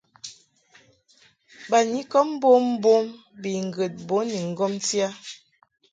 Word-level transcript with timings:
Banyikɔb 1.69 2.25
mbommbom 2.35 3.05
bi 3.41 3.51
ŋgəd 3.67 3.95
bun 4.07 4.25
ni 4.33 4.41
ŋgɔmti 4.51 4.97
a. 5.07 5.09